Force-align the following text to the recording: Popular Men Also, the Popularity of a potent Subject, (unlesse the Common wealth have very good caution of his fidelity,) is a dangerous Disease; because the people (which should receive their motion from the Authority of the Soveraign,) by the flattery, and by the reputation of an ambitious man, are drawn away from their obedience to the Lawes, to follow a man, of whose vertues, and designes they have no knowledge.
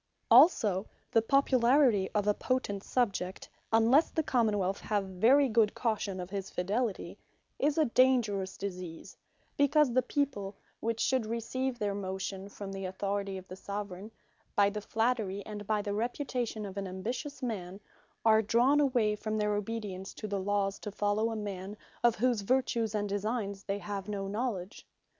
Popular 0.31 0.35
Men 0.35 0.41
Also, 0.41 0.89
the 1.11 1.21
Popularity 1.21 2.09
of 2.15 2.25
a 2.25 2.33
potent 2.33 2.83
Subject, 2.83 3.47
(unlesse 3.71 4.09
the 4.09 4.23
Common 4.23 4.57
wealth 4.57 4.79
have 4.79 5.03
very 5.05 5.47
good 5.47 5.75
caution 5.75 6.19
of 6.19 6.31
his 6.31 6.49
fidelity,) 6.49 7.19
is 7.59 7.77
a 7.77 7.85
dangerous 7.85 8.57
Disease; 8.57 9.15
because 9.57 9.93
the 9.93 10.01
people 10.01 10.57
(which 10.79 10.99
should 10.99 11.27
receive 11.27 11.77
their 11.77 11.93
motion 11.93 12.49
from 12.49 12.71
the 12.71 12.85
Authority 12.85 13.37
of 13.37 13.47
the 13.47 13.55
Soveraign,) 13.55 14.09
by 14.55 14.71
the 14.71 14.81
flattery, 14.81 15.45
and 15.45 15.67
by 15.67 15.83
the 15.83 15.93
reputation 15.93 16.65
of 16.65 16.77
an 16.77 16.87
ambitious 16.87 17.43
man, 17.43 17.79
are 18.25 18.41
drawn 18.41 18.79
away 18.79 19.15
from 19.15 19.37
their 19.37 19.53
obedience 19.53 20.15
to 20.15 20.27
the 20.27 20.39
Lawes, 20.39 20.79
to 20.79 20.89
follow 20.89 21.29
a 21.29 21.35
man, 21.35 21.77
of 22.03 22.15
whose 22.15 22.41
vertues, 22.41 22.95
and 22.95 23.07
designes 23.07 23.65
they 23.65 23.77
have 23.77 24.09
no 24.09 24.27
knowledge. 24.27 24.87